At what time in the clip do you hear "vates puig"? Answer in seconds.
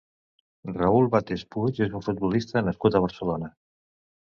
1.15-1.83